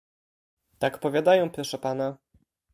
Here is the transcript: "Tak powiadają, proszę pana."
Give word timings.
"Tak 0.79 0.99
powiadają, 0.99 1.49
proszę 1.49 1.77
pana." 1.77 2.17